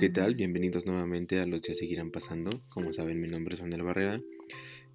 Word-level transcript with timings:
¿qué 0.00 0.08
tal? 0.08 0.34
Bienvenidos 0.34 0.86
nuevamente 0.86 1.40
a 1.40 1.46
Los 1.46 1.60
días 1.60 1.76
seguirán 1.76 2.10
pasando. 2.10 2.48
Como 2.70 2.90
saben, 2.94 3.20
mi 3.20 3.28
nombre 3.28 3.54
es 3.54 3.60
Manuel 3.60 3.82
Barrera 3.82 4.18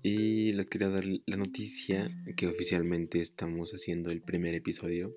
y 0.01 0.51
les 0.53 0.65
quería 0.65 0.89
dar 0.89 1.03
la 1.27 1.37
noticia 1.37 2.09
que 2.35 2.47
oficialmente 2.47 3.21
estamos 3.21 3.69
haciendo 3.73 4.09
el 4.09 4.23
primer 4.23 4.55
episodio. 4.55 5.15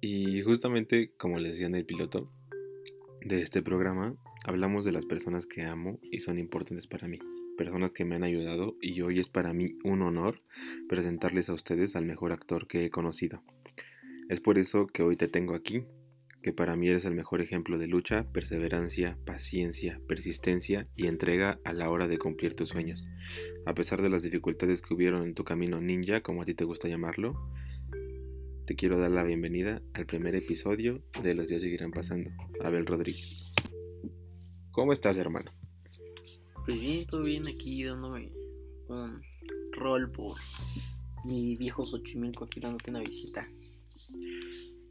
Y 0.00 0.40
justamente, 0.40 1.12
como 1.18 1.38
les 1.38 1.52
decía 1.52 1.66
en 1.66 1.74
el 1.74 1.84
piloto 1.84 2.32
de 3.20 3.42
este 3.42 3.60
programa, 3.60 4.16
hablamos 4.46 4.86
de 4.86 4.92
las 4.92 5.04
personas 5.04 5.44
que 5.44 5.64
amo 5.64 6.00
y 6.10 6.20
son 6.20 6.38
importantes 6.38 6.86
para 6.86 7.08
mí. 7.08 7.18
Personas 7.58 7.92
que 7.92 8.06
me 8.06 8.14
han 8.14 8.24
ayudado 8.24 8.78
y 8.80 8.98
hoy 9.02 9.20
es 9.20 9.28
para 9.28 9.52
mí 9.52 9.76
un 9.84 10.00
honor 10.00 10.40
presentarles 10.88 11.50
a 11.50 11.52
ustedes 11.52 11.96
al 11.96 12.06
mejor 12.06 12.32
actor 12.32 12.66
que 12.66 12.86
he 12.86 12.88
conocido. 12.88 13.42
Es 14.30 14.40
por 14.40 14.56
eso 14.56 14.86
que 14.86 15.02
hoy 15.02 15.16
te 15.16 15.28
tengo 15.28 15.54
aquí 15.54 15.84
que 16.46 16.52
para 16.52 16.76
mí 16.76 16.88
eres 16.88 17.04
el 17.04 17.12
mejor 17.16 17.40
ejemplo 17.40 17.76
de 17.76 17.88
lucha, 17.88 18.22
perseverancia, 18.32 19.18
paciencia, 19.26 20.00
persistencia 20.06 20.86
y 20.94 21.08
entrega 21.08 21.58
a 21.64 21.72
la 21.72 21.90
hora 21.90 22.06
de 22.06 22.18
cumplir 22.18 22.54
tus 22.54 22.68
sueños. 22.68 23.04
A 23.66 23.74
pesar 23.74 24.00
de 24.00 24.10
las 24.10 24.22
dificultades 24.22 24.80
que 24.80 24.94
hubieron 24.94 25.24
en 25.24 25.34
tu 25.34 25.42
camino 25.42 25.80
ninja, 25.80 26.20
como 26.20 26.42
a 26.42 26.44
ti 26.44 26.54
te 26.54 26.62
gusta 26.62 26.86
llamarlo, 26.86 27.50
te 28.64 28.76
quiero 28.76 28.96
dar 28.96 29.10
la 29.10 29.24
bienvenida 29.24 29.82
al 29.92 30.06
primer 30.06 30.36
episodio 30.36 31.02
de 31.20 31.34
Los 31.34 31.48
días 31.48 31.62
seguirán 31.62 31.90
pasando. 31.90 32.30
Abel 32.62 32.86
Rodríguez. 32.86 33.50
¿Cómo 34.70 34.92
estás, 34.92 35.16
hermano? 35.16 35.50
Pues 36.64 36.80
bien, 36.80 37.08
todo 37.08 37.24
bien 37.24 37.48
aquí 37.48 37.82
dándome 37.82 38.30
un 38.86 39.20
rol 39.72 40.06
por 40.14 40.38
mi 41.24 41.56
viejo 41.56 41.84
Xochimilco 41.84 42.44
aquí 42.44 42.60
dándote 42.60 42.90
una 42.92 43.00
visita. 43.00 43.48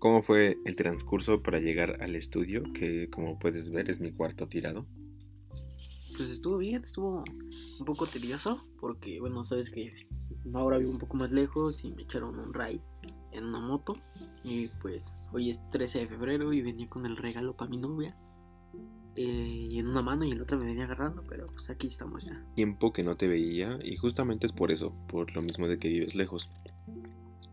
¿Cómo 0.05 0.21
fue 0.21 0.59
el 0.65 0.75
transcurso 0.75 1.41
para 1.41 1.59
llegar 1.59 1.99
al 1.99 2.15
estudio? 2.15 2.61
Que 2.73 3.09
como 3.09 3.39
puedes 3.39 3.71
ver 3.71 3.89
es 3.89 3.99
mi 3.99 4.11
cuarto 4.11 4.47
tirado. 4.47 4.85
Pues 6.15 6.29
estuvo 6.29 6.59
bien, 6.59 6.83
estuvo 6.83 7.23
un 7.79 7.85
poco 7.87 8.05
tedioso 8.05 8.67
porque, 8.79 9.19
bueno, 9.19 9.43
sabes 9.43 9.71
que 9.71 10.07
ahora 10.53 10.77
vivo 10.77 10.91
un 10.91 10.99
poco 10.99 11.17
más 11.17 11.31
lejos 11.31 11.83
y 11.83 11.91
me 11.91 12.03
echaron 12.03 12.37
un 12.37 12.53
ride 12.53 12.83
en 13.31 13.45
una 13.45 13.59
moto. 13.59 13.95
Y 14.43 14.67
pues 14.79 15.27
hoy 15.33 15.49
es 15.49 15.59
13 15.71 16.01
de 16.01 16.07
febrero 16.07 16.53
y 16.53 16.61
venía 16.61 16.87
con 16.87 17.07
el 17.07 17.17
regalo 17.17 17.57
para 17.57 17.71
mi 17.71 17.77
novia. 17.77 18.15
Eh, 19.15 19.69
y 19.71 19.79
en 19.79 19.87
una 19.87 20.03
mano 20.03 20.23
y 20.23 20.29
en 20.29 20.37
la 20.37 20.43
otra 20.43 20.55
me 20.55 20.65
venía 20.65 20.83
agarrando, 20.83 21.23
pero 21.27 21.47
pues 21.47 21.67
aquí 21.71 21.87
estamos 21.87 22.25
ya. 22.25 22.45
Tiempo 22.53 22.93
que 22.93 23.01
no 23.01 23.17
te 23.17 23.27
veía 23.27 23.79
y 23.81 23.95
justamente 23.95 24.45
es 24.45 24.53
por 24.53 24.71
eso, 24.71 24.93
por 25.07 25.33
lo 25.33 25.41
mismo 25.41 25.67
de 25.67 25.79
que 25.79 25.87
vives 25.87 26.13
lejos. 26.13 26.47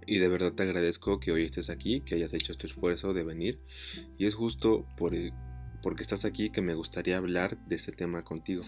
Y 0.07 0.19
de 0.19 0.29
verdad 0.29 0.53
te 0.53 0.63
agradezco 0.63 1.21
que 1.21 1.33
hoy 1.33 1.45
estés 1.45 1.71
aquí, 1.71 2.01
que 2.01 2.17
hayas 2.17 2.33
hecho 2.33 2.53
este 2.53 2.67
esfuerzo 2.67 3.13
de 3.13 3.25
venir. 3.25 3.61
Y 4.19 4.27
es 4.27 4.35
justo 4.35 4.87
por, 4.97 5.13
porque 5.83 6.03
estás 6.03 6.25
aquí 6.25 6.51
que 6.51 6.63
me 6.63 6.75
gustaría 6.75 7.19
hablar 7.19 7.59
de 7.67 7.77
este 7.77 7.93
tema 7.93 8.23
contigo. 8.25 8.65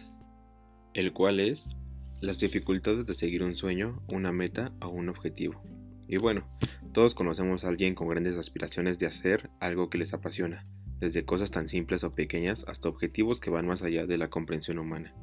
El 0.93 1.13
cual 1.13 1.41
es 1.41 1.77
las 2.21 2.39
dificultades 2.39 3.07
de 3.07 3.15
seguir 3.15 3.43
un 3.43 3.55
sueño, 3.55 4.03
una 4.09 4.33
meta 4.33 4.73
o 4.81 4.89
un 4.89 5.09
objetivo. 5.09 5.63
Y 6.07 6.19
bueno, 6.19 6.49
todos 6.93 7.15
conocemos 7.15 7.65
a 7.65 7.69
alguien 7.69 7.95
con 7.95 8.09
grandes 8.09 8.37
aspiraciones 8.37 8.99
de 8.99 9.07
hacer 9.07 9.51
algo 9.61 9.91
que 9.91 9.99
les 9.99 10.15
apasiona, 10.15 10.67
desde 11.01 11.25
cosas 11.25 11.51
tan 11.51 11.69
simples 11.69 12.05
o 12.05 12.15
pequeñas 12.15 12.65
hasta 12.69 12.89
objetivos 12.89 13.41
que 13.41 13.51
van 13.51 13.67
más 13.67 13.83
allá 13.83 14.07
de 14.07 14.19
la 14.19 14.31
comprensión 14.31 14.79
humana. 14.79 15.15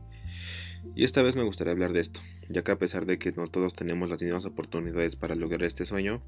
Y 0.96 1.04
esta 1.04 1.22
vez 1.22 1.36
me 1.36 1.44
gustaría 1.44 1.74
hablar 1.74 1.94
de 1.94 2.02
esto, 2.02 2.22
ya 2.50 2.64
que 2.64 2.72
a 2.72 2.78
pesar 2.78 3.06
de 3.06 3.18
que 3.18 3.32
no 3.32 3.48
todos 3.48 3.74
tenemos 3.74 4.10
las 4.10 4.22
mismas 4.22 4.46
oportunidades 4.46 5.16
para 5.16 5.36
lograr 5.36 5.64
este 5.64 5.86
sueño, 5.86 6.22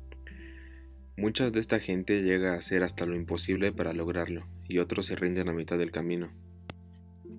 muchas 1.18 1.52
de 1.52 1.59
esta 1.59 1.80
gente 1.80 2.22
llega 2.22 2.53
a 2.53 2.58
hacer 2.58 2.84
hasta 2.84 3.06
lo 3.06 3.16
imposible 3.16 3.72
para 3.72 3.94
lograrlo, 3.94 4.46
y 4.68 4.80
otros 4.80 5.08
se 5.08 5.16
rinden 5.16 5.50
a 5.50 5.53
mitad 5.53 5.78
del 5.78 5.91
camino. 5.91 6.31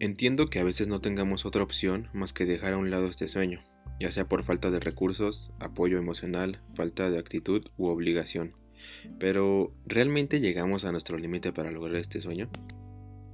Entiendo 0.00 0.48
que 0.48 0.58
a 0.58 0.64
veces 0.64 0.88
no 0.88 1.00
tengamos 1.00 1.47
otra 1.47 1.62
opción 1.62 2.08
más 2.12 2.32
que 2.32 2.47
dejar 2.47 2.75
a 2.75 2.78
un 2.78 2.91
lado 2.91 3.06
este 3.06 3.28
sueño, 3.28 3.62
ya 4.00 4.10
sea 4.10 4.26
por 4.26 4.42
falta 4.42 4.70
de 4.70 4.81
recursos, 4.81 5.52
apoyo 5.60 5.98
emocional, 5.98 6.60
falta 6.75 7.10
de 7.10 7.19
actitud 7.19 7.66
u 7.76 7.86
obligación. 7.86 8.54
Pero, 9.19 9.72
¿realmente 9.86 10.41
llegamos 10.41 10.84
a 10.84 10.92
nuestro 10.92 11.16
límite 11.16 11.52
para 11.52 11.70
lograr 11.70 11.96
este 11.96 12.20
sueño? 12.20 12.50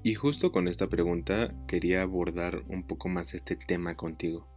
Y 0.02 0.14
justo 0.14 0.50
con 0.50 0.66
esta 0.66 0.88
pregunta 0.88 1.54
quería 1.66 2.02
abordar 2.02 2.62
un 2.68 2.86
poco 2.86 3.08
más 3.08 3.34
este 3.34 3.56
tema 3.56 3.96
contigo. 3.96 4.48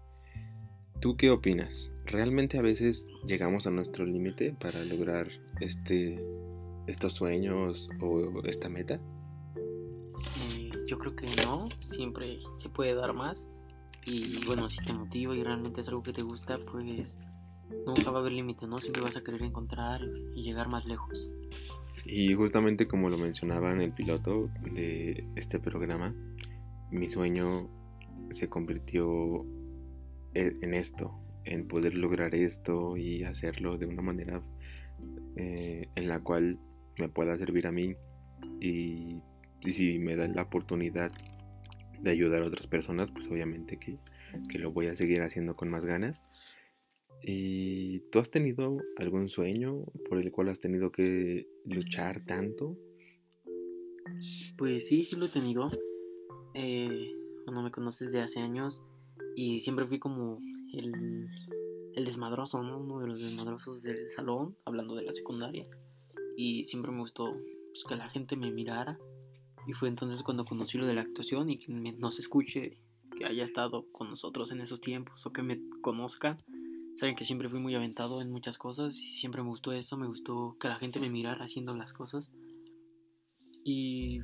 ¿Tú 1.02 1.18
qué 1.18 1.32
opinas? 1.32 1.92
¿Realmente 2.06 2.58
a 2.58 2.62
veces 2.62 3.10
llegamos 3.28 3.68
a 3.68 3.72
nuestro 3.72 4.06
límite 4.06 4.54
para 4.54 4.86
lograr 4.86 5.28
este, 5.60 6.24
estos 6.88 7.12
sueños 7.12 7.90
o 8.00 8.42
esta 8.46 8.70
meta? 8.70 9.02
Eh, 10.38 10.72
yo 10.88 10.98
creo 10.98 11.14
que 11.14 11.28
no, 11.46 11.68
siempre 11.80 12.40
se 12.56 12.70
puede 12.70 12.96
dar 12.96 13.14
más. 13.14 13.50
Y 14.06 14.46
bueno, 14.46 14.70
si 14.70 14.78
te 14.78 14.94
motiva 14.94 15.36
y 15.36 15.44
realmente 15.44 15.82
es 15.82 15.90
algo 15.90 16.04
que 16.04 16.14
te 16.14 16.24
gusta, 16.24 16.58
pues 16.72 17.18
nunca 17.86 18.12
va 18.12 18.20
a 18.20 18.22
haber 18.22 18.32
límite, 18.32 18.66
¿no? 18.66 18.80
Siempre 18.80 19.02
vas 19.02 19.18
a 19.18 19.24
querer 19.24 19.44
encontrar 19.44 20.02
y 20.34 20.44
llegar 20.44 20.70
más 20.70 20.86
lejos. 20.86 21.30
Y 22.06 22.34
justamente 22.34 22.88
como 22.88 23.10
lo 23.10 23.18
mencionaba 23.18 23.72
en 23.72 23.82
el 23.82 23.92
piloto 23.92 24.50
de 24.74 25.26
este 25.36 25.60
programa, 25.60 26.14
mi 26.92 27.08
sueño 27.08 27.70
se 28.32 28.50
convirtió 28.50 29.46
e-, 30.34 30.56
en 30.62 30.74
esto, 30.74 31.20
en 31.46 31.68
poder 31.68 31.98
lograr 31.98 32.36
esto 32.36 32.98
y 32.98 33.24
hacerlo 33.24 33.78
de 33.78 33.86
una 33.86 34.02
manera 34.02 34.42
eh, 35.36 35.90
en 35.96 36.08
la 36.08 36.20
cual 36.20 36.60
me 36.98 37.10
pueda 37.10 37.36
servir 37.38 37.68
a 37.68 37.72
mí 37.72 37.96
y, 38.60 39.22
si 39.70 39.98
me 39.98 40.18
dan 40.18 40.36
la 40.36 40.42
oportunidad 40.42 41.12
de 42.02 42.12
ayudar 42.12 42.44
a 42.44 42.48
otras 42.48 42.68
personas, 42.68 43.12
pues 43.12 43.30
obviamente 43.30 43.78
que 43.78 43.98
lo 44.60 44.74
voy 44.74 44.88
a 44.88 44.96
seguir 44.96 45.22
haciendo 45.22 45.56
con 45.56 45.70
más 45.70 45.86
ganas. 45.86 46.26
¿Y 47.26 48.02
tú 48.12 48.20
has 48.20 48.30
tenido 48.30 48.78
algún 48.98 49.30
sueño 49.30 49.86
por 50.10 50.20
el 50.20 50.32
cual 50.32 50.50
has 50.50 50.60
tenido 50.60 50.92
que 50.92 51.48
luchar 51.66 52.26
tanto? 52.26 52.78
Pues 54.58 54.88
sí, 54.88 55.06
sí 55.06 55.16
lo 55.16 55.26
he 55.26 55.30
tenido. 55.30 55.72
Eh, 56.54 57.14
me 57.48 57.72
conoces 57.72 58.12
de 58.12 58.22
hace 58.22 58.40
años 58.40 58.82
y 59.38 59.62
siempre 59.62 59.88
fui 59.88 60.00
como 60.00 60.40
el, 60.74 61.30
el 61.96 62.06
desmadroso, 62.06 62.62
¿no? 62.62 62.80
Uno 62.80 63.00
de 63.00 63.08
los 63.08 63.22
desmadrosos 63.22 63.82
del 63.82 64.10
salón, 64.12 64.58
hablando 64.66 64.94
de 64.96 65.04
la 65.04 65.14
secundaria. 65.14 65.66
Y 66.36 66.66
siempre 66.66 66.92
me 66.92 67.00
gustó 67.00 67.38
pues, 67.72 67.86
que 67.88 67.96
la 67.96 68.10
gente 68.10 68.36
me 68.36 68.52
mirara. 68.52 69.00
Y 69.66 69.72
fue 69.72 69.88
entonces 69.88 70.24
cuando 70.24 70.44
conocí 70.44 70.78
lo 70.78 70.86
de 70.86 70.94
la 70.94 71.02
actuación 71.02 71.50
y 71.50 71.58
que 71.58 71.72
nos 71.72 72.20
escuche, 72.20 72.78
que 73.16 73.26
haya 73.26 73.46
estado 73.46 73.86
con 73.94 74.10
nosotros 74.10 74.52
en 74.52 74.60
esos 74.60 74.82
tiempos 74.82 75.26
o 75.26 75.32
que 75.32 75.42
me 75.42 75.62
conozcan 75.82 76.44
Saben 76.96 77.16
que 77.16 77.26
siempre 77.26 77.50
fui 77.50 77.60
muy 77.60 77.74
aventado 77.74 78.22
en 78.22 78.32
muchas 78.32 78.58
cosas 78.58 78.96
y 78.96 79.10
siempre 79.10 79.42
me 79.42 79.50
gustó 79.50 79.72
eso, 79.72 79.98
me 79.98 80.08
gustó 80.08 80.58
que 80.60 80.68
la 80.68 80.76
gente 80.76 81.00
me 81.00 81.10
mirara 81.10 81.46
haciendo 81.46 81.76
las 81.76 81.92
cosas. 81.92 82.32
Y 83.64 84.20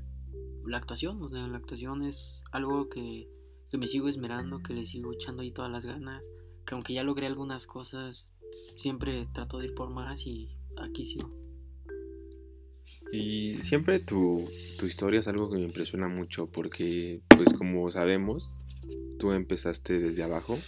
la 0.68 0.78
actuación, 0.78 1.22
o 1.22 1.30
sea, 1.30 1.48
la 1.48 1.58
actuación 1.58 2.04
es 2.04 2.44
algo 2.52 2.90
que, 2.90 3.28
que 3.72 3.78
me 3.78 3.88
sigo 3.88 4.08
esmerando, 4.08 4.62
que 4.62 4.74
le 4.74 4.86
sigo 4.86 5.14
echando 5.14 5.42
ahí 5.42 5.52
todas 5.52 5.72
las 5.72 5.86
ganas, 5.86 6.24
que 6.66 6.76
aunque 6.76 6.94
ya 6.94 7.04
logré 7.04 7.26
algunas 7.26 7.66
cosas, 7.66 8.36
siempre 8.76 9.28
trato 9.34 9.58
de 9.58 9.68
ir 9.68 9.74
por 9.74 9.90
más 9.90 10.26
y 10.28 10.50
aquí 10.78 11.06
sigo. 11.06 11.32
Y 13.12 13.56
siempre 13.64 14.00
tu, 14.00 14.48
tu 14.78 14.86
historia 14.86 15.22
es 15.22 15.28
algo 15.28 15.50
que 15.50 15.58
me 15.58 15.64
impresiona 15.64 16.08
mucho 16.08 16.48
porque, 16.52 17.22
pues 17.30 17.52
como 17.54 17.90
sabemos, 17.90 18.52
tú 19.18 19.32
empezaste 19.32 20.00
desde 20.00 20.22
abajo 20.22 20.60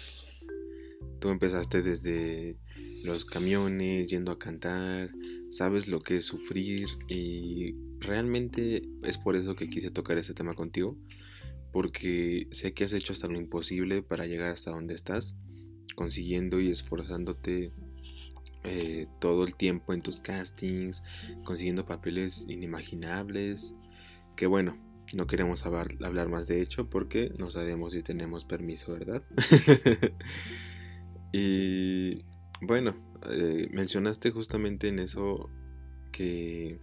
Tú 1.21 1.29
empezaste 1.29 1.83
desde 1.83 2.57
los 3.03 3.25
camiones, 3.25 4.09
yendo 4.09 4.31
a 4.31 4.39
cantar, 4.39 5.12
sabes 5.51 5.88
lo 5.88 6.01
que 6.01 6.18
es 6.18 6.25
sufrir 6.25 6.88
y 7.09 7.75
realmente 8.00 8.81
es 9.03 9.19
por 9.19 9.35
eso 9.35 9.56
que 9.56 9.69
quise 9.69 9.91
tocar 9.91 10.18
este 10.18 10.33
tema 10.33 10.56
contigo, 10.56 10.97
porque 11.71 12.47
sé 12.51 12.73
que 12.73 12.85
has 12.85 12.94
hecho 12.94 13.13
hasta 13.13 13.27
lo 13.27 13.38
imposible 13.38 14.01
para 14.01 14.25
llegar 14.25 14.50
hasta 14.50 14.71
donde 14.71 14.95
estás, 14.95 15.38
consiguiendo 15.95 16.59
y 16.59 16.71
esforzándote 16.71 17.71
eh, 18.63 19.07
todo 19.19 19.44
el 19.44 19.56
tiempo 19.56 19.94
en 19.94 20.01
tus 20.01 20.21
castings, 20.21 21.03
consiguiendo 21.44 21.85
papeles 21.85 22.45
inimaginables, 22.47 23.75
que 24.35 24.47
bueno, 24.47 24.75
no 25.13 25.27
queremos 25.27 25.68
hablar, 25.68 25.89
hablar 26.03 26.29
más 26.29 26.47
de 26.47 26.63
hecho 26.63 26.89
porque 26.89 27.31
no 27.38 27.51
sabemos 27.51 27.94
si 27.94 28.01
tenemos 28.01 28.44
permiso, 28.44 28.94
¿verdad? 28.94 29.21
Y 31.31 32.24
bueno, 32.62 32.95
eh, 33.30 33.68
mencionaste 33.72 34.31
justamente 34.31 34.89
en 34.89 35.00
eso 35.00 35.50
que 36.12 36.80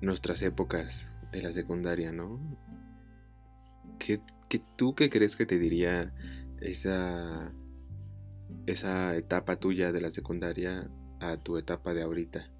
nuestras 0.00 0.42
épocas 0.42 1.06
de 1.32 1.42
la 1.42 1.52
secundaria, 1.52 2.12
¿no? 2.12 2.40
¿Qué, 3.98 4.20
tú 4.76 4.94
qué 4.94 5.10
crees 5.10 5.36
que 5.36 5.46
te 5.46 5.58
diría 5.58 6.12
esa, 6.60 7.52
esa 8.66 9.16
etapa 9.16 9.56
tuya 9.56 9.92
de 9.92 10.00
la 10.00 10.10
secundaria 10.10 10.90
a 11.20 11.38
tu 11.38 11.56
etapa 11.56 11.94
de 11.94 12.02
ahorita? 12.02 12.50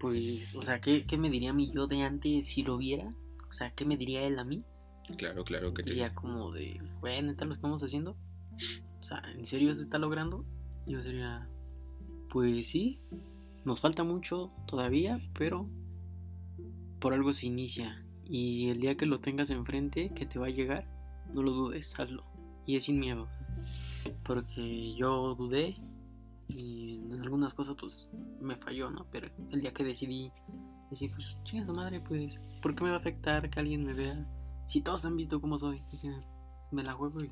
Pues, 0.00 0.54
o 0.54 0.60
sea, 0.60 0.80
¿qué, 0.80 1.06
¿qué, 1.06 1.16
me 1.16 1.30
diría 1.30 1.52
mi 1.52 1.72
yo 1.72 1.86
de 1.86 2.02
antes 2.02 2.48
si 2.48 2.62
lo 2.62 2.76
viera? 2.76 3.10
o 3.48 3.52
sea, 3.52 3.70
¿qué 3.70 3.84
me 3.84 3.96
diría 3.96 4.22
él 4.22 4.38
a 4.38 4.44
mí? 4.44 4.64
Claro, 5.16 5.44
claro 5.44 5.72
que 5.72 5.82
Diría 5.82 6.14
como 6.14 6.52
de, 6.52 6.78
güey, 7.00 7.22
neta 7.22 7.44
lo 7.46 7.52
estamos 7.52 7.82
haciendo. 7.82 8.16
O 9.00 9.04
sea, 9.04 9.22
¿en 9.34 9.44
serio 9.44 9.72
se 9.74 9.82
está 9.82 9.98
logrando? 9.98 10.44
Yo 10.86 11.02
sería, 11.02 11.48
pues 12.30 12.68
sí, 12.68 13.00
nos 13.64 13.80
falta 13.80 14.04
mucho 14.04 14.50
todavía, 14.66 15.20
pero 15.34 15.68
por 17.00 17.12
algo 17.14 17.32
se 17.32 17.46
inicia. 17.46 18.04
Y 18.24 18.68
el 18.68 18.80
día 18.80 18.96
que 18.96 19.06
lo 19.06 19.20
tengas 19.20 19.50
enfrente, 19.50 20.10
que 20.14 20.26
te 20.26 20.38
va 20.38 20.46
a 20.46 20.50
llegar, 20.50 20.86
no 21.32 21.42
lo 21.42 21.52
dudes, 21.52 21.98
hazlo. 21.98 22.24
Y 22.66 22.76
es 22.76 22.84
sin 22.84 23.00
miedo. 23.00 23.28
Porque 24.24 24.94
yo 24.94 25.34
dudé 25.34 25.76
y 26.48 27.00
en 27.10 27.20
algunas 27.22 27.52
cosas 27.54 27.76
pues 27.78 28.08
me 28.40 28.56
falló, 28.56 28.90
¿no? 28.90 29.06
Pero 29.10 29.28
el 29.50 29.60
día 29.60 29.72
que 29.72 29.84
decidí 29.84 30.32
decir, 30.90 31.10
pues 31.14 31.38
chinga 31.44 31.72
madre, 31.72 32.00
pues, 32.00 32.40
¿por 32.62 32.74
qué 32.74 32.84
me 32.84 32.90
va 32.90 32.96
a 32.96 33.00
afectar 33.00 33.48
que 33.50 33.60
alguien 33.60 33.84
me 33.84 33.94
vea? 33.94 34.26
Si 34.66 34.80
todos 34.80 35.04
han 35.04 35.16
visto 35.16 35.40
cómo 35.40 35.58
soy, 35.58 35.82
dije, 35.90 36.10
me 36.70 36.82
la 36.82 36.92
juego 36.92 37.22
y 37.22 37.30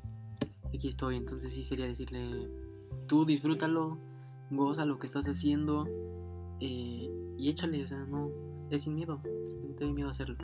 aquí 0.77 0.87
estoy. 0.87 1.17
Entonces 1.17 1.51
sí 1.51 1.63
sería 1.63 1.85
decirle, 1.85 2.47
tú 3.07 3.25
disfrútalo, 3.25 3.97
goza 4.49 4.85
lo 4.85 4.99
que 4.99 5.07
estás 5.07 5.25
haciendo 5.25 5.85
eh, 6.59 7.09
y 7.37 7.49
échale, 7.49 7.83
o 7.83 7.87
sea, 7.87 7.97
no, 7.97 8.31
es 8.69 8.83
sin 8.83 8.95
miedo, 8.95 9.21
no 9.25 9.75
te 9.75 9.85
miedo 9.85 10.07
a 10.07 10.11
hacerlo. 10.11 10.37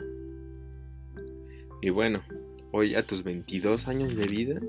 Y 1.80 1.90
bueno, 1.90 2.22
hoy 2.72 2.94
a 2.94 3.06
tus 3.06 3.22
22 3.22 3.88
años 3.88 4.14
de 4.14 4.26
vida, 4.26 4.60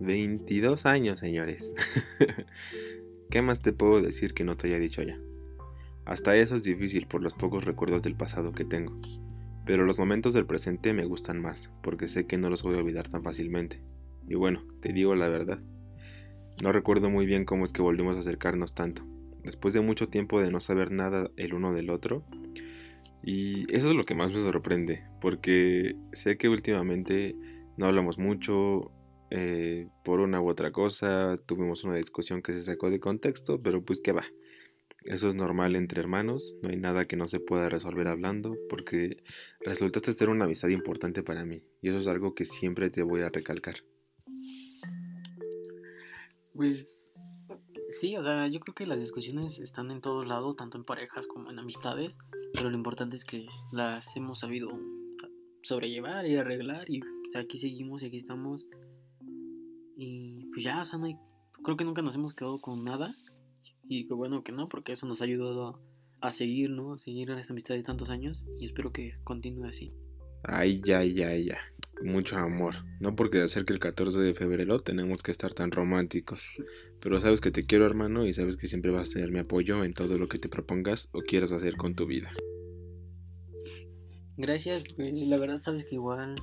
22 0.00 0.86
años, 0.86 1.18
señores. 1.18 1.74
¿Qué 3.30 3.42
más 3.42 3.60
te 3.60 3.72
puedo 3.72 4.00
decir 4.00 4.32
que 4.32 4.44
no 4.44 4.56
te 4.56 4.68
haya 4.68 4.78
dicho 4.78 5.02
ya? 5.02 5.18
Hasta 6.06 6.34
eso 6.36 6.56
es 6.56 6.62
difícil 6.62 7.06
por 7.06 7.22
los 7.22 7.34
pocos 7.34 7.64
recuerdos 7.64 8.02
del 8.02 8.14
pasado 8.14 8.52
que 8.52 8.64
tengo. 8.64 8.98
Pero 9.66 9.84
los 9.84 9.98
momentos 9.98 10.32
del 10.32 10.46
presente 10.46 10.94
me 10.94 11.04
gustan 11.04 11.42
más, 11.42 11.70
porque 11.82 12.08
sé 12.08 12.26
que 12.26 12.38
no 12.38 12.48
los 12.48 12.62
voy 12.62 12.76
a 12.76 12.78
olvidar 12.78 13.08
tan 13.08 13.22
fácilmente. 13.22 13.82
Y 14.28 14.34
bueno, 14.34 14.62
te 14.80 14.92
digo 14.92 15.14
la 15.14 15.28
verdad. 15.28 15.60
No 16.62 16.72
recuerdo 16.72 17.08
muy 17.08 17.26
bien 17.26 17.44
cómo 17.44 17.64
es 17.64 17.72
que 17.72 17.82
volvimos 17.82 18.16
a 18.16 18.20
acercarnos 18.20 18.74
tanto. 18.74 19.02
Después 19.44 19.74
de 19.74 19.80
mucho 19.80 20.08
tiempo 20.08 20.40
de 20.40 20.50
no 20.50 20.60
saber 20.60 20.90
nada 20.90 21.30
el 21.36 21.54
uno 21.54 21.72
del 21.72 21.90
otro. 21.90 22.24
Y 23.22 23.72
eso 23.74 23.88
es 23.88 23.94
lo 23.94 24.04
que 24.04 24.14
más 24.14 24.32
me 24.32 24.40
sorprende, 24.40 25.04
porque 25.20 25.96
sé 26.12 26.36
que 26.36 26.48
últimamente 26.48 27.34
no 27.76 27.86
hablamos 27.86 28.18
mucho, 28.18 28.92
eh, 29.30 29.88
por 30.04 30.20
una 30.20 30.40
u 30.40 30.48
otra 30.48 30.72
cosa, 30.72 31.36
tuvimos 31.46 31.84
una 31.84 31.96
discusión 31.96 32.42
que 32.42 32.54
se 32.54 32.62
sacó 32.62 32.90
de 32.90 33.00
contexto, 33.00 33.60
pero 33.60 33.84
pues 33.84 34.00
que 34.00 34.12
va. 34.12 34.24
Eso 35.04 35.28
es 35.28 35.34
normal 35.34 35.76
entre 35.76 36.00
hermanos, 36.00 36.56
no 36.62 36.70
hay 36.70 36.76
nada 36.76 37.06
que 37.06 37.16
no 37.16 37.28
se 37.28 37.40
pueda 37.40 37.68
resolver 37.68 38.08
hablando, 38.08 38.56
porque 38.68 39.22
resultaste 39.60 40.12
ser 40.12 40.28
una 40.28 40.44
amistad 40.44 40.68
importante 40.68 41.22
para 41.22 41.44
mí, 41.44 41.62
y 41.82 41.88
eso 41.88 41.98
es 41.98 42.06
algo 42.06 42.34
que 42.34 42.46
siempre 42.46 42.90
te 42.90 43.02
voy 43.02 43.22
a 43.22 43.28
recalcar. 43.28 43.76
Pues 46.58 47.08
sí, 47.90 48.16
o 48.16 48.22
sea, 48.24 48.48
yo 48.48 48.58
creo 48.58 48.74
que 48.74 48.84
las 48.84 48.98
discusiones 48.98 49.60
están 49.60 49.92
en 49.92 50.00
todos 50.00 50.26
lados, 50.26 50.56
tanto 50.56 50.76
en 50.76 50.84
parejas 50.84 51.28
como 51.28 51.52
en 51.52 51.58
amistades, 51.60 52.18
pero 52.52 52.68
lo 52.68 52.76
importante 52.76 53.14
es 53.14 53.24
que 53.24 53.46
las 53.70 54.16
hemos 54.16 54.40
sabido 54.40 54.68
sobrellevar 55.62 56.26
y 56.26 56.34
arreglar, 56.34 56.90
y 56.90 57.00
aquí 57.36 57.58
seguimos 57.58 58.02
y 58.02 58.06
aquí 58.06 58.16
estamos 58.16 58.66
y 59.96 60.46
pues 60.52 60.64
ya, 60.64 60.82
o 60.82 60.84
sea, 60.84 60.98
no 60.98 61.06
hay, 61.06 61.16
creo 61.62 61.76
que 61.76 61.84
nunca 61.84 62.02
nos 62.02 62.16
hemos 62.16 62.34
quedado 62.34 62.60
con 62.60 62.84
nada. 62.84 63.14
Y 63.88 64.06
qué 64.06 64.14
bueno 64.14 64.42
que 64.42 64.52
no, 64.52 64.68
porque 64.68 64.92
eso 64.92 65.06
nos 65.06 65.20
ha 65.20 65.24
ayudado 65.24 65.80
a, 66.20 66.32
seguir, 66.32 66.70
¿no? 66.70 66.94
A 66.94 66.98
seguir 66.98 67.30
en 67.30 67.38
esta 67.38 67.52
amistad 67.52 67.76
de 67.76 67.84
tantos 67.84 68.10
años. 68.10 68.46
Y 68.58 68.66
espero 68.66 68.92
que 68.92 69.14
continúe 69.22 69.66
así. 69.66 69.92
Ay, 70.42 70.80
ya, 70.84 71.04
ya, 71.04 71.36
ya. 71.36 71.58
Mucho 72.02 72.36
amor. 72.36 72.76
No 73.00 73.16
porque 73.16 73.42
acerque 73.42 73.72
el 73.72 73.80
14 73.80 74.20
de 74.20 74.34
febrero 74.34 74.80
tenemos 74.80 75.22
que 75.22 75.32
estar 75.32 75.52
tan 75.52 75.70
románticos. 75.70 76.62
Pero 77.00 77.20
sabes 77.20 77.40
que 77.40 77.50
te 77.50 77.64
quiero, 77.64 77.86
hermano, 77.86 78.26
y 78.26 78.32
sabes 78.32 78.56
que 78.56 78.68
siempre 78.68 78.90
vas 78.90 79.10
a 79.10 79.14
tener 79.14 79.30
mi 79.30 79.40
apoyo 79.40 79.84
en 79.84 79.94
todo 79.94 80.18
lo 80.18 80.28
que 80.28 80.38
te 80.38 80.48
propongas 80.48 81.08
o 81.12 81.20
quieras 81.20 81.52
hacer 81.52 81.76
con 81.76 81.94
tu 81.94 82.06
vida. 82.06 82.30
Gracias, 84.36 84.84
pues 84.94 85.12
la 85.12 85.38
verdad 85.38 85.60
sabes 85.62 85.84
que 85.86 85.96
igual 85.96 86.36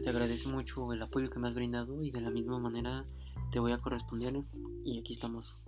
te 0.00 0.10
agradece 0.10 0.48
mucho 0.48 0.92
el 0.92 1.02
apoyo 1.02 1.30
que 1.30 1.38
me 1.38 1.48
has 1.48 1.54
brindado 1.54 2.02
y 2.02 2.10
de 2.10 2.20
la 2.20 2.30
misma 2.30 2.58
manera 2.58 3.04
te 3.52 3.58
voy 3.58 3.72
a 3.72 3.78
corresponder 3.78 4.34
y 4.84 4.98
aquí 4.98 5.12
estamos. 5.12 5.60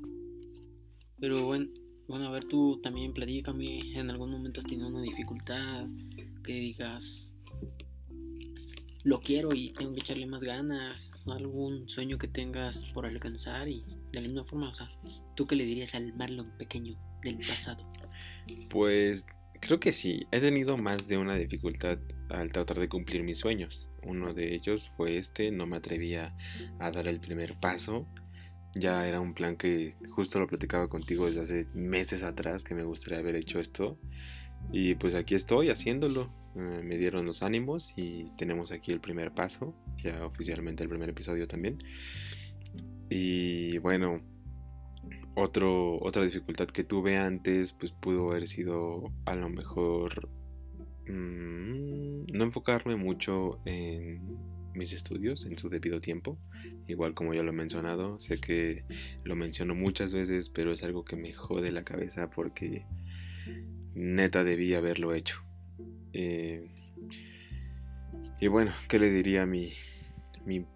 Pero 1.20 1.44
bueno, 1.44 1.68
bueno, 2.08 2.26
a 2.26 2.30
ver, 2.30 2.44
tú 2.44 2.80
también 2.82 3.12
platícame, 3.12 3.98
en 3.98 4.10
algún 4.10 4.30
momento 4.30 4.60
has 4.60 4.66
tenido 4.66 4.88
una 4.88 5.02
dificultad, 5.02 5.86
que 6.44 6.52
digas, 6.52 7.34
lo 9.06 9.20
quiero 9.20 9.54
y 9.54 9.70
tengo 9.70 9.94
que 9.94 10.00
echarle 10.00 10.26
más 10.26 10.42
ganas, 10.42 11.24
algún 11.30 11.88
sueño 11.88 12.18
que 12.18 12.26
tengas 12.26 12.82
por 12.92 13.06
alcanzar 13.06 13.68
y 13.68 13.84
de 14.10 14.20
la 14.20 14.20
misma 14.20 14.44
forma, 14.44 14.68
o 14.68 14.74
sea, 14.74 14.90
¿tú 15.36 15.46
qué 15.46 15.54
le 15.54 15.64
dirías 15.64 15.94
al 15.94 16.12
Marlon 16.14 16.50
pequeño 16.58 16.98
del 17.22 17.38
pasado? 17.38 17.88
Pues 18.68 19.24
creo 19.60 19.78
que 19.78 19.92
sí, 19.92 20.26
he 20.32 20.40
tenido 20.40 20.76
más 20.76 21.06
de 21.06 21.18
una 21.18 21.36
dificultad 21.36 22.00
al 22.30 22.50
tratar 22.50 22.80
de 22.80 22.88
cumplir 22.88 23.22
mis 23.22 23.38
sueños. 23.38 23.90
Uno 24.02 24.34
de 24.34 24.56
ellos 24.56 24.90
fue 24.96 25.18
este, 25.18 25.52
no 25.52 25.68
me 25.68 25.76
atrevía 25.76 26.36
a 26.80 26.90
dar 26.90 27.06
el 27.06 27.20
primer 27.20 27.54
paso. 27.60 28.08
Ya 28.74 29.06
era 29.06 29.20
un 29.20 29.34
plan 29.34 29.56
que 29.56 29.94
justo 30.10 30.40
lo 30.40 30.48
platicaba 30.48 30.88
contigo 30.88 31.26
desde 31.26 31.42
hace 31.42 31.66
meses 31.74 32.24
atrás 32.24 32.64
que 32.64 32.74
me 32.74 32.82
gustaría 32.82 33.20
haber 33.20 33.36
hecho 33.36 33.60
esto. 33.60 34.00
Y 34.72 34.96
pues 34.96 35.14
aquí 35.14 35.36
estoy 35.36 35.70
haciéndolo. 35.70 36.45
Eh, 36.56 36.82
me 36.82 36.96
dieron 36.96 37.26
los 37.26 37.42
ánimos 37.42 37.92
y 37.96 38.32
tenemos 38.36 38.72
aquí 38.72 38.92
el 38.92 39.00
primer 39.00 39.32
paso, 39.32 39.74
ya 40.02 40.24
oficialmente 40.24 40.82
el 40.82 40.88
primer 40.88 41.10
episodio 41.10 41.46
también. 41.46 41.78
Y 43.08 43.78
bueno, 43.78 44.20
otro, 45.34 45.98
otra 46.00 46.24
dificultad 46.24 46.66
que 46.68 46.84
tuve 46.84 47.16
antes, 47.16 47.72
pues 47.72 47.92
pudo 47.92 48.30
haber 48.30 48.48
sido 48.48 49.12
a 49.26 49.34
lo 49.36 49.48
mejor 49.48 50.28
Mm, 51.08 52.26
no 52.32 52.44
enfocarme 52.44 52.96
mucho 52.96 53.60
en 53.64 54.38
mis 54.74 54.92
estudios 54.92 55.46
en 55.46 55.56
su 55.56 55.68
debido 55.68 56.00
tiempo. 56.00 56.38
Igual 56.86 57.14
como 57.14 57.32
ya 57.32 57.42
lo 57.42 57.50
he 57.50 57.54
mencionado, 57.54 58.18
sé 58.18 58.38
que 58.38 58.84
lo 59.24 59.36
menciono 59.36 59.74
muchas 59.74 60.12
veces, 60.12 60.50
pero 60.50 60.72
es 60.72 60.82
algo 60.82 61.04
que 61.04 61.16
me 61.16 61.32
jode 61.32 61.70
la 61.70 61.84
cabeza 61.84 62.30
porque 62.30 62.86
neta 63.94 64.44
debía 64.44 64.78
haberlo 64.78 65.14
hecho. 65.14 65.45
Eh, 66.18 66.66
y 68.40 68.46
bueno, 68.48 68.72
¿qué 68.88 68.98
le 68.98 69.10
diría 69.10 69.42
a 69.42 69.46
mi, 69.46 69.70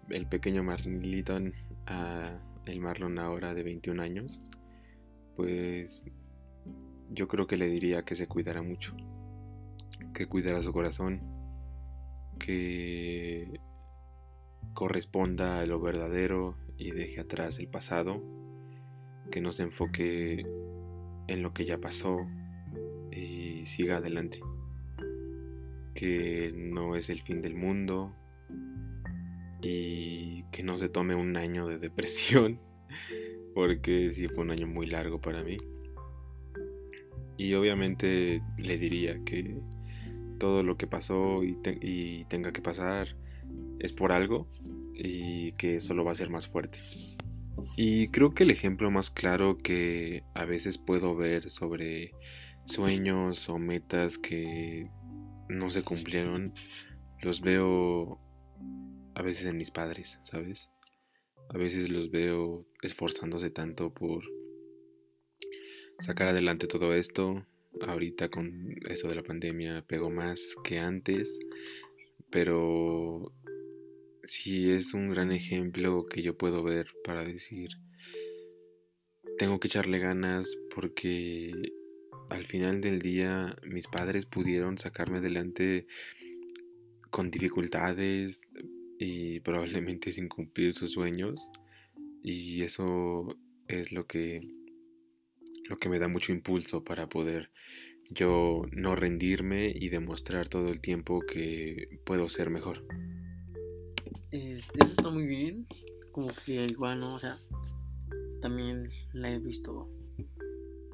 el 0.09 0.27
pequeño 0.27 0.63
Marlon 0.63 1.53
a 1.87 2.39
el 2.67 2.79
Marlon 2.79 3.17
ahora 3.17 3.55
de 3.55 3.63
21 3.63 4.03
años? 4.03 4.51
Pues 5.35 6.05
yo 7.09 7.27
creo 7.27 7.47
que 7.47 7.57
le 7.57 7.67
diría 7.67 8.03
que 8.03 8.15
se 8.15 8.27
cuidara 8.27 8.61
mucho 8.61 8.95
que 10.13 10.27
cuidara 10.27 10.61
su 10.61 10.73
corazón, 10.73 11.21
que 12.39 13.59
corresponda 14.73 15.59
a 15.59 15.65
lo 15.65 15.79
verdadero 15.79 16.55
y 16.77 16.91
deje 16.91 17.19
atrás 17.21 17.59
el 17.59 17.67
pasado, 17.67 18.21
que 19.31 19.41
no 19.41 19.51
se 19.51 19.63
enfoque 19.63 20.45
en 21.27 21.43
lo 21.43 21.53
que 21.53 21.65
ya 21.65 21.77
pasó 21.77 22.17
y 23.11 23.65
siga 23.65 23.97
adelante, 23.97 24.39
que 25.93 26.53
no 26.55 26.95
es 26.95 27.09
el 27.09 27.21
fin 27.21 27.41
del 27.41 27.55
mundo 27.55 28.15
y 29.61 30.43
que 30.51 30.63
no 30.63 30.77
se 30.77 30.89
tome 30.89 31.15
un 31.15 31.37
año 31.37 31.67
de 31.67 31.77
depresión, 31.77 32.59
porque 33.55 34.09
sí 34.09 34.27
fue 34.27 34.43
un 34.43 34.51
año 34.51 34.67
muy 34.67 34.87
largo 34.87 35.19
para 35.21 35.43
mí. 35.43 35.57
Y 37.37 37.53
obviamente 37.53 38.41
le 38.57 38.77
diría 38.77 39.19
que 39.25 39.57
todo 40.39 40.63
lo 40.63 40.77
que 40.77 40.87
pasó 40.87 41.43
y, 41.43 42.25
tenga 42.25 42.51
que 42.51 42.61
pasar 42.61 43.15
es 43.79 43.93
por 43.93 44.11
algo 44.11 44.47
y 44.93 45.51
que 45.53 45.79
solo 45.79 46.03
va 46.03 46.11
a 46.11 46.15
ser 46.15 46.29
más 46.29 46.47
fuerte. 46.47 46.79
Y 47.77 48.07
creo 48.09 48.33
que 48.33 48.43
el 48.43 48.51
ejemplo 48.51 48.89
más 48.91 49.09
claro 49.09 49.57
que 49.57 50.23
a 50.33 50.45
veces 50.45 50.77
puedo 50.77 51.15
ver 51.15 51.49
sobre 51.49 52.13
sueños 52.65 53.49
o 53.49 53.59
metas 53.59 54.17
que 54.17 54.89
no 55.51 55.69
se 55.69 55.83
cumplieron, 55.83 56.53
los 57.21 57.41
veo 57.41 58.19
a 59.15 59.21
veces 59.21 59.45
en 59.45 59.57
mis 59.57 59.71
padres, 59.71 60.19
¿sabes? 60.23 60.69
A 61.49 61.57
veces 61.57 61.89
los 61.89 62.09
veo 62.11 62.65
esforzándose 62.81 63.49
tanto 63.49 63.93
por 63.93 64.23
sacar 65.99 66.29
adelante 66.29 66.67
todo 66.67 66.93
esto, 66.93 67.45
ahorita 67.81 68.29
con 68.29 68.75
eso 68.89 69.07
de 69.07 69.15
la 69.15 69.23
pandemia 69.23 69.85
pegó 69.87 70.09
más 70.09 70.55
que 70.63 70.79
antes, 70.79 71.39
pero 72.31 73.31
sí 74.23 74.71
es 74.71 74.93
un 74.93 75.09
gran 75.09 75.31
ejemplo 75.31 76.05
que 76.05 76.21
yo 76.21 76.37
puedo 76.37 76.63
ver 76.63 76.87
para 77.03 77.23
decir, 77.23 77.69
tengo 79.37 79.59
que 79.59 79.67
echarle 79.67 79.99
ganas 79.99 80.57
porque 80.73 81.51
al 82.29 82.45
final 82.45 82.81
del 82.81 83.01
día 83.01 83.55
mis 83.63 83.87
padres 83.87 84.25
pudieron 84.25 84.77
sacarme 84.77 85.17
adelante 85.17 85.85
con 87.09 87.29
dificultades 87.29 88.41
y 88.97 89.39
probablemente 89.41 90.11
sin 90.11 90.29
cumplir 90.29 90.73
sus 90.73 90.93
sueños 90.93 91.51
y 92.23 92.61
eso 92.63 93.35
es 93.67 93.91
lo 93.91 94.07
que 94.07 94.41
lo 95.69 95.77
que 95.77 95.89
me 95.89 95.99
da 95.99 96.07
mucho 96.07 96.31
impulso 96.31 96.83
para 96.83 97.07
poder 97.07 97.51
yo 98.09 98.63
no 98.71 98.95
rendirme 98.95 99.71
y 99.73 99.89
demostrar 99.89 100.49
todo 100.49 100.69
el 100.69 100.81
tiempo 100.81 101.21
que 101.21 101.99
puedo 102.05 102.27
ser 102.29 102.49
mejor. 102.49 102.85
eso 104.31 104.71
está 104.79 105.09
muy 105.09 105.25
bien, 105.25 105.65
como 106.11 106.29
que 106.45 106.65
igual 106.65 106.99
no, 106.99 107.15
o 107.15 107.19
sea, 107.19 107.37
también 108.41 108.89
la 109.13 109.31
he 109.31 109.39
visto 109.39 109.89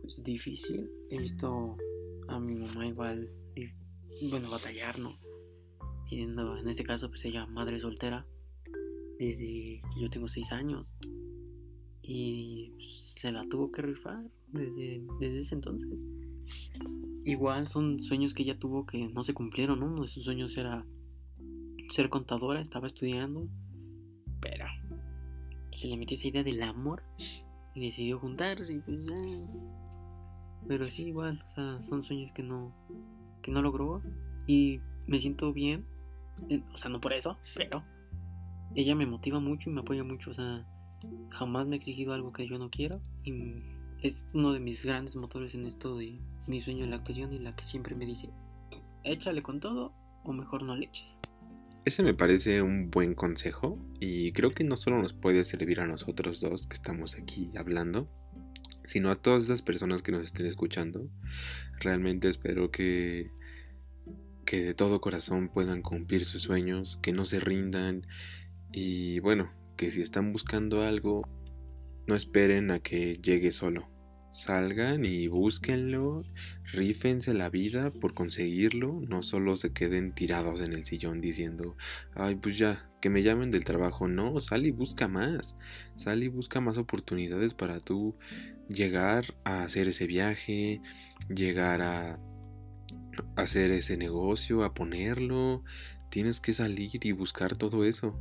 pues 0.08 0.24
difícil, 0.24 0.90
he 1.10 1.18
visto 1.18 1.76
a 2.30 2.40
mi 2.40 2.56
mamá 2.56 2.88
igual, 2.88 3.30
bueno, 4.30 4.50
batallar, 4.50 4.98
¿no? 5.00 5.20
Siendo 6.08 6.58
en 6.58 6.70
este 6.70 6.86
caso 6.86 7.10
pues 7.10 7.26
ella 7.26 7.46
madre 7.46 7.82
soltera 7.82 8.26
desde 9.20 9.82
que 9.82 10.00
yo 10.00 10.10
tengo 10.10 10.30
seis 10.30 10.54
años 10.54 10.88
y 12.02 12.72
se 13.16 13.34
la 13.34 13.44
tuvo 13.50 13.70
que 13.70 13.82
rifar 13.82 14.24
desde, 14.48 15.04
desde 15.20 15.40
ese 15.40 15.56
entonces. 15.56 15.90
Igual 17.26 17.68
son 17.68 18.02
sueños 18.02 18.34
que 18.34 18.44
ella 18.44 18.58
tuvo 18.58 18.86
que 18.86 19.10
no 19.10 19.24
se 19.24 19.34
cumplieron, 19.34 19.82
¿no? 19.82 19.88
Uno 19.88 20.04
de 20.04 20.08
sus 20.08 20.24
sueños 20.24 20.56
era 20.58 20.86
ser 21.90 22.08
contadora, 22.08 22.62
estaba 22.62 22.88
estudiando, 22.88 23.50
pero 24.40 24.66
se 25.74 25.88
le 25.88 25.98
metió 25.98 26.16
esa 26.16 26.28
idea 26.30 26.46
del 26.46 26.64
amor 26.64 27.04
y 27.76 27.88
decidió 27.88 28.20
juntarse 28.20 28.74
y 28.74 28.80
pues 28.80 29.06
Pero 30.68 30.90
sí, 30.90 31.08
igual, 31.08 31.44
o 31.46 31.50
sea, 31.50 31.82
son 31.84 32.04
sueños 32.04 32.32
que 32.32 32.44
no, 32.44 32.74
que 33.42 33.52
no 33.52 33.62
logró 33.62 34.02
y 34.48 34.80
me 35.08 35.20
siento 35.20 35.54
bien, 35.54 35.86
eh, 36.50 36.62
o 36.74 36.78
sea, 36.78 36.90
no 36.90 37.00
por 37.00 37.14
eso, 37.14 37.38
pero 37.56 37.84
ella 38.76 38.96
me 38.96 39.06
motiva 39.06 39.40
mucho 39.40 39.70
y 39.70 39.74
me 39.74 39.82
apoya 39.82 40.04
mucho, 40.04 40.32
o 40.32 40.34
sea, 40.34 40.66
jamás 41.30 41.68
me 41.68 41.76
ha 41.76 41.78
exigido 41.78 42.14
algo 42.14 42.34
que 42.34 42.48
yo 42.48 42.58
no 42.58 42.70
quiero 42.70 43.02
y 43.24 43.64
es 44.02 44.28
uno 44.34 44.54
de 44.54 44.60
mis 44.60 44.86
grandes 44.86 45.16
motores 45.16 45.56
en 45.56 45.66
esto 45.66 45.98
de 45.98 46.20
mi 46.48 46.62
sueño 46.62 46.84
en 46.84 46.92
la 46.92 46.98
actuación 46.98 47.34
y 47.34 47.40
la 47.40 47.56
que 47.56 47.64
siempre 47.64 47.96
me 47.96 48.06
dice, 48.06 48.30
échale 49.04 49.42
con 49.42 49.60
todo 49.60 49.94
o 50.24 50.34
mejor 50.34 50.64
no 50.64 50.76
le 50.76 50.86
eches. 50.86 51.20
Ese 51.86 52.04
me 52.04 52.14
parece 52.14 52.62
un 52.62 52.92
buen 52.92 53.16
consejo 53.16 53.80
y 54.00 54.34
creo 54.34 54.52
que 54.52 54.66
no 54.66 54.76
solo 54.76 55.02
nos 55.02 55.14
puede 55.14 55.46
servir 55.46 55.80
a 55.80 55.88
nosotros 55.88 56.42
dos 56.42 56.68
que 56.68 56.74
estamos 56.74 57.16
aquí 57.16 57.52
hablando, 57.58 58.10
sino 58.88 59.12
a 59.12 59.16
todas 59.16 59.44
esas 59.44 59.62
personas 59.62 60.02
que 60.02 60.12
nos 60.12 60.26
estén 60.26 60.46
escuchando. 60.46 61.10
Realmente 61.80 62.30
espero 62.30 62.72
que 62.72 63.30
que 64.46 64.64
de 64.64 64.74
todo 64.74 65.02
corazón 65.02 65.50
puedan 65.50 65.82
cumplir 65.82 66.24
sus 66.24 66.44
sueños, 66.44 67.00
que 67.04 67.12
no 67.12 67.26
se 67.26 67.42
rindan 67.42 68.08
y 68.72 69.20
bueno, 69.20 69.52
que 69.76 69.92
si 69.92 70.02
están 70.02 70.32
buscando 70.32 70.84
algo, 70.84 71.28
no 72.08 72.16
esperen 72.16 72.72
a 72.72 72.80
que 72.80 73.18
llegue 73.18 73.52
solo. 73.52 73.90
Salgan 74.38 75.04
y 75.04 75.28
búsquenlo, 75.28 76.24
rífense 76.72 77.34
la 77.34 77.50
vida 77.50 77.90
por 77.90 78.14
conseguirlo, 78.14 79.02
no 79.08 79.24
solo 79.24 79.58
se 79.58 79.74
queden 79.74 80.14
tirados 80.14 80.62
en 80.62 80.74
el 80.74 80.86
sillón 80.86 81.22
diciendo, 81.22 81.76
ay, 82.14 82.36
pues 82.36 82.56
ya, 82.56 82.88
que 83.02 83.10
me 83.10 83.24
llamen 83.24 83.50
del 83.50 83.66
trabajo, 83.66 84.08
no, 84.08 84.40
sal 84.40 84.68
y 84.68 84.70
busca 84.70 85.08
más, 85.08 85.56
sal 85.96 86.24
y 86.24 86.28
busca 86.28 86.62
más 86.62 86.78
oportunidades 86.78 87.56
para 87.56 87.80
tú 87.80 88.16
llegar 88.70 89.34
a 89.44 89.64
hacer 89.64 89.88
ese 89.88 90.06
viaje, 90.06 90.82
llegar 91.30 91.82
a 91.82 92.20
hacer 93.38 93.72
ese 93.72 93.98
negocio, 93.98 94.64
a 94.64 94.76
ponerlo, 94.76 95.64
tienes 96.12 96.40
que 96.40 96.54
salir 96.54 97.04
y 97.04 97.12
buscar 97.12 97.58
todo 97.58 97.86
eso. 97.86 98.16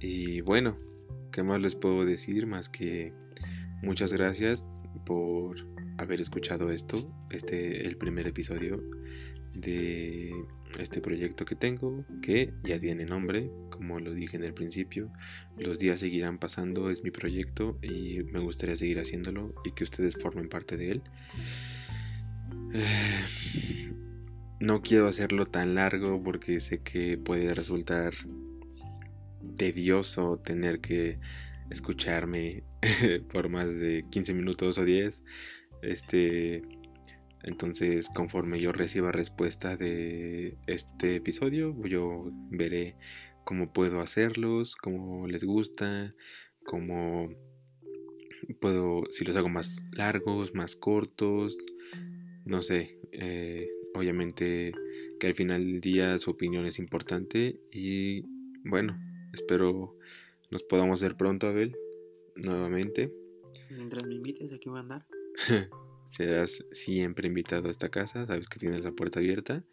Y 0.00 0.40
bueno, 0.40 0.76
¿qué 1.30 1.44
más 1.44 1.60
les 1.60 1.76
puedo 1.76 2.04
decir 2.04 2.48
más 2.48 2.68
que 2.68 3.14
muchas 3.82 4.12
gracias 4.12 4.66
por 5.06 5.56
haber 5.96 6.20
escuchado 6.20 6.70
esto, 6.70 7.10
este 7.30 7.86
el 7.86 7.96
primer 7.96 8.26
episodio 8.26 8.82
de 9.54 10.30
este 10.78 11.00
proyecto 11.00 11.46
que 11.46 11.54
tengo, 11.54 12.04
que 12.20 12.52
ya 12.62 12.78
tiene 12.78 13.06
nombre, 13.06 13.50
como 13.70 13.98
lo 14.00 14.12
dije 14.12 14.36
en 14.36 14.44
el 14.44 14.52
principio. 14.52 15.10
Los 15.56 15.78
días 15.78 16.00
seguirán 16.00 16.38
pasando, 16.38 16.90
es 16.90 17.02
mi 17.02 17.10
proyecto 17.10 17.78
y 17.82 18.22
me 18.24 18.40
gustaría 18.40 18.76
seguir 18.76 18.98
haciéndolo 18.98 19.54
y 19.64 19.72
que 19.72 19.84
ustedes 19.84 20.16
formen 20.16 20.48
parte 20.48 20.76
de 20.76 20.90
él. 20.92 21.02
No 24.58 24.80
quiero 24.80 25.06
hacerlo 25.06 25.44
tan 25.44 25.74
largo 25.74 26.22
porque 26.22 26.60
sé 26.60 26.78
que 26.78 27.18
puede 27.18 27.54
resultar 27.54 28.14
tedioso 29.58 30.38
tener 30.38 30.80
que 30.80 31.18
escucharme 31.70 32.64
por 33.32 33.48
más 33.48 33.74
de 33.74 34.04
15 34.10 34.34
minutos 34.34 34.78
o 34.78 34.84
10. 34.84 35.24
Este, 35.82 36.62
entonces, 37.42 38.08
conforme 38.14 38.60
yo 38.60 38.72
reciba 38.72 39.12
respuesta 39.12 39.76
de 39.76 40.56
este 40.66 41.16
episodio, 41.16 41.76
yo 41.84 42.30
veré 42.50 42.96
cómo 43.44 43.72
puedo 43.72 44.00
hacerlos, 44.00 44.76
cómo 44.76 45.26
les 45.26 45.44
gusta, 45.44 46.14
cómo 46.64 47.28
puedo, 48.60 49.04
si 49.10 49.24
los 49.24 49.36
hago 49.36 49.48
más 49.48 49.82
largos, 49.92 50.54
más 50.54 50.76
cortos, 50.76 51.56
no 52.44 52.62
sé. 52.62 52.98
Eh, 53.12 53.68
obviamente 53.94 54.72
que 55.18 55.28
al 55.28 55.34
final 55.34 55.64
del 55.64 55.80
día 55.80 56.18
su 56.18 56.30
opinión 56.30 56.66
es 56.66 56.78
importante 56.78 57.58
y 57.72 58.22
bueno, 58.64 58.98
Espero 59.36 59.96
nos 60.50 60.62
podamos 60.62 61.00
ver 61.00 61.16
pronto, 61.16 61.46
Abel, 61.46 61.76
nuevamente. 62.36 63.12
Mientras 63.70 64.04
me 64.06 64.14
invites, 64.14 64.52
aquí 64.52 64.68
voy 64.68 64.78
a 64.78 64.82
andar. 64.82 65.06
Serás 66.06 66.64
siempre 66.72 67.26
invitado 67.26 67.68
a 67.68 67.70
esta 67.70 67.88
casa, 67.88 68.26
sabes 68.26 68.48
que 68.48 68.58
tienes 68.58 68.82
la 68.82 68.92
puerta 68.92 69.18
abierta. 69.18 69.64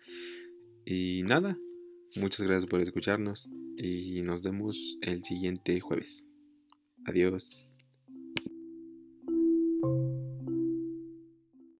Y 0.86 1.24
nada, 1.24 1.58
muchas 2.16 2.46
gracias 2.46 2.66
por 2.66 2.82
escucharnos 2.82 3.52
y 3.78 4.22
nos 4.24 4.42
vemos 4.42 4.98
el 5.02 5.24
siguiente 5.24 5.80
jueves. 5.80 6.30
Adiós. 7.06 7.63